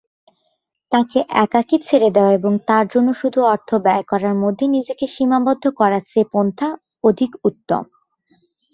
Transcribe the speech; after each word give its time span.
তাকে 0.91 1.19
একাকী 1.43 1.77
ছেড়ে 1.87 2.09
দেওয়া 2.15 2.31
এবং 2.31 2.53
তার 2.67 2.85
জন্য 2.93 3.09
শুধু 3.13 3.39
অর্থ 3.45 3.69
ব্যয় 3.85 4.05
করার 4.07 4.35
মধ্যে 4.43 4.65
নিজেকে 4.67 5.05
সীমাবদ্ধ 5.07 5.63
করার 5.79 6.03
চেয়ে 6.05 6.27
এ 6.27 6.31
পন্থা 6.33 6.67
অধিক 7.03 7.31
উত্তম। 7.43 7.83